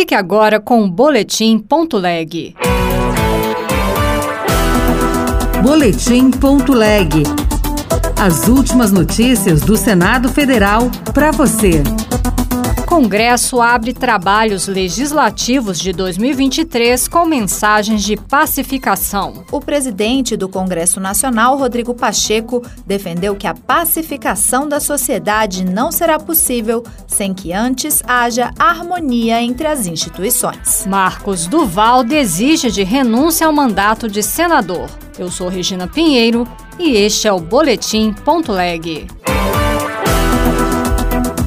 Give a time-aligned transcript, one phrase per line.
[0.00, 2.54] Fique agora com o Boletim.leg.
[5.62, 7.22] Boletim.leg.
[8.18, 11.82] As últimas notícias do Senado Federal para você.
[13.00, 19.42] Congresso abre trabalhos legislativos de 2023 com mensagens de pacificação.
[19.50, 26.18] O presidente do Congresso Nacional, Rodrigo Pacheco, defendeu que a pacificação da sociedade não será
[26.18, 30.84] possível sem que antes haja harmonia entre as instituições.
[30.86, 34.90] Marcos Duval desiste de renúncia ao mandato de senador.
[35.18, 36.46] Eu sou Regina Pinheiro
[36.78, 39.06] e este é o Boletim Ponto Leg.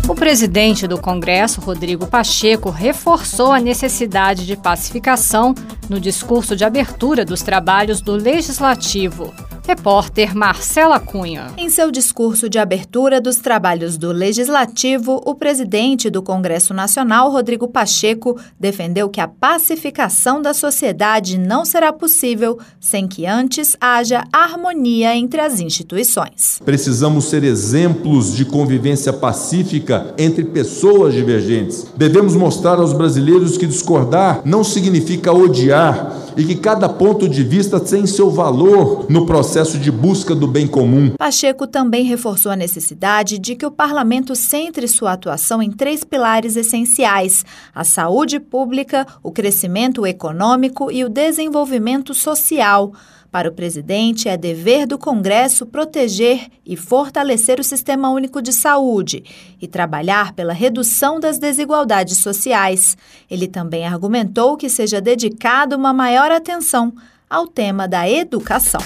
[0.07, 5.55] O presidente do Congresso, Rodrigo Pacheco, reforçou a necessidade de pacificação
[5.89, 9.33] no discurso de abertura dos trabalhos do Legislativo.
[9.65, 11.53] Repórter Marcela Cunha.
[11.57, 17.69] Em seu discurso de abertura dos trabalhos do Legislativo, o presidente do Congresso Nacional, Rodrigo
[17.69, 25.15] Pacheco, defendeu que a pacificação da sociedade não será possível sem que antes haja harmonia
[25.15, 26.61] entre as instituições.
[26.65, 31.87] Precisamos ser exemplos de convivência pacífica entre pessoas divergentes.
[31.95, 37.79] Devemos mostrar aos brasileiros que discordar não significa odiar e que cada ponto de vista
[37.79, 41.13] tem seu valor no processo de busca do bem comum.
[41.17, 46.55] Pacheco também reforçou a necessidade de que o parlamento centre sua atuação em três pilares
[46.55, 52.93] essenciais: a saúde pública, o crescimento econômico e o desenvolvimento social.
[53.33, 59.23] Para o presidente, é dever do Congresso proteger e fortalecer o Sistema Único de Saúde
[59.59, 62.95] e trabalhar pela redução das desigualdades sociais.
[63.27, 66.93] Ele também argumentou que seja dedicada uma maior atenção
[67.27, 68.81] ao tema da educação.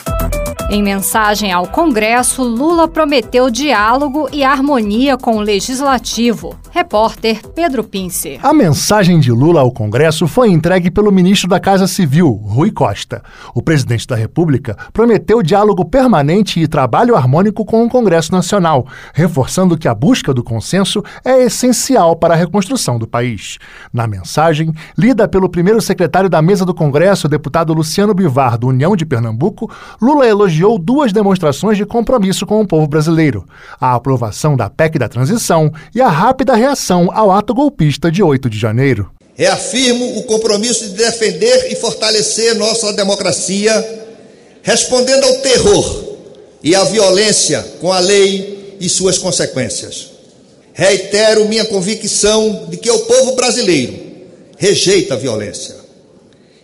[0.70, 6.58] Em mensagem ao Congresso, Lula prometeu diálogo e harmonia com o Legislativo.
[6.72, 8.38] Repórter Pedro Pince.
[8.44, 13.24] A mensagem de Lula ao Congresso foi entregue pelo ministro da Casa Civil, Rui Costa.
[13.56, 19.78] O presidente da República prometeu diálogo permanente e trabalho harmônico com o Congresso Nacional, reforçando
[19.78, 23.58] que a busca do consenso é essencial para a reconstrução do país.
[23.94, 28.98] Na mensagem, lida pelo primeiro secretário da mesa do Congresso, deputado Luciano Bivar, do União
[28.98, 29.72] de Pernambuco,
[30.02, 33.48] Lula elogiou elogiou duas demonstrações de compromisso com o povo brasileiro:
[33.80, 38.50] a aprovação da PEC da transição e a rápida reação ao ato golpista de 8
[38.50, 39.10] de janeiro.
[39.36, 44.08] Reafirmo o compromisso de defender e fortalecer nossa democracia,
[44.64, 46.04] respondendo ao terror
[46.64, 50.12] e à violência com a lei e suas consequências.
[50.74, 53.96] Reitero minha convicção de que o povo brasileiro
[54.58, 55.76] rejeita a violência.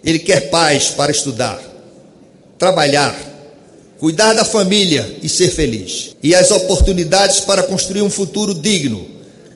[0.03, 1.61] Ele quer paz para estudar,
[2.57, 3.32] trabalhar,
[4.03, 9.07] cuidar da família e ser feliz, e as oportunidades para construir um futuro digno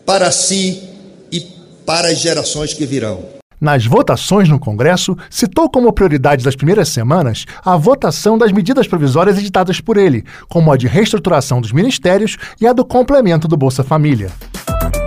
[0.05, 0.83] para si
[1.29, 1.41] e
[1.85, 3.25] para as gerações que virão.
[3.59, 9.37] Nas votações no Congresso, citou como prioridade das primeiras semanas a votação das medidas provisórias
[9.37, 13.83] editadas por ele, como a de reestruturação dos ministérios e a do complemento do Bolsa
[13.83, 14.31] Família.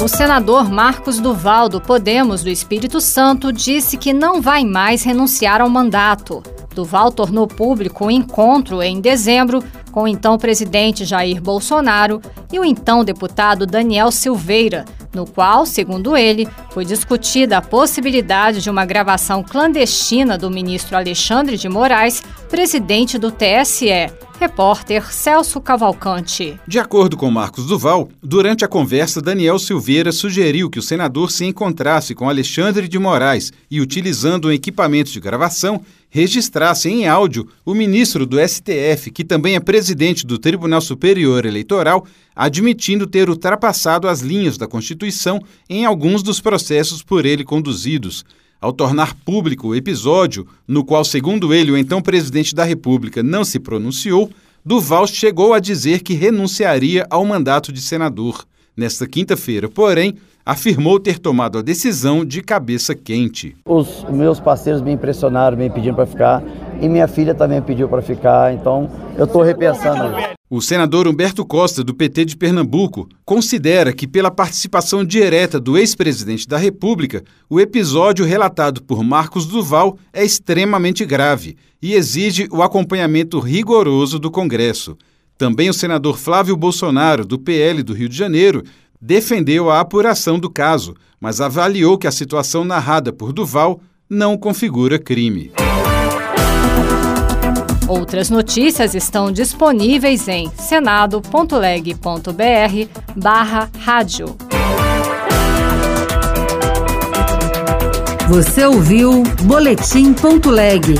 [0.05, 5.63] O senador Marcos Duval, do Podemos do Espírito Santo, disse que não vai mais renunciar
[5.63, 6.43] ao mandato.
[6.75, 12.21] Duval tornou público o encontro em dezembro com o então presidente Jair Bolsonaro
[12.53, 18.71] e o então deputado Daniel Silveira, no qual, segundo ele, foi discutida a possibilidade de
[18.71, 23.91] uma gravação clandestina do ministro Alexandre de Moraes, presidente do TSE.
[24.41, 26.59] Repórter Celso Cavalcante.
[26.67, 31.45] De acordo com Marcos Duval, durante a conversa, Daniel Silveira sugeriu que o senador se
[31.45, 37.75] encontrasse com Alexandre de Moraes e, utilizando um equipamento de gravação, registrasse em áudio o
[37.75, 44.21] ministro do STF, que também é presidente do Tribunal Superior Eleitoral, admitindo ter ultrapassado as
[44.21, 48.25] linhas da Constituição em alguns dos processos por ele conduzidos.
[48.61, 53.43] Ao tornar público o episódio, no qual, segundo ele, o então presidente da República não
[53.43, 54.31] se pronunciou,
[54.63, 58.45] Duval chegou a dizer que renunciaria ao mandato de senador.
[58.81, 63.55] Nesta quinta-feira, porém, afirmou ter tomado a decisão de cabeça quente.
[63.67, 66.43] Os meus parceiros me impressionaram, me pedindo para ficar,
[66.81, 70.17] e minha filha também pediu para ficar, então eu estou repensando.
[70.49, 76.49] O senador Humberto Costa, do PT de Pernambuco, considera que, pela participação direta do ex-presidente
[76.49, 83.39] da República, o episódio relatado por Marcos Duval é extremamente grave e exige o acompanhamento
[83.41, 84.97] rigoroso do Congresso.
[85.41, 88.63] Também o senador Flávio Bolsonaro, do PL do Rio de Janeiro,
[89.01, 94.99] defendeu a apuração do caso, mas avaliou que a situação narrada por Duval não configura
[94.99, 95.51] crime.
[97.89, 102.01] Outras notícias estão disponíveis em senado.leg.br
[103.17, 104.37] barra rádio.
[108.29, 110.97] Você ouviu Boletim.leg.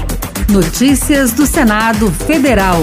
[0.49, 2.79] Notícias do Senado Federal.